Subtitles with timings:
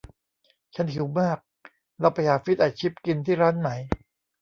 [0.75, 1.37] ฉันหิวมาก
[1.99, 3.69] เราไปหาฟิชแอนด์ชิพกินที่ร้านไหม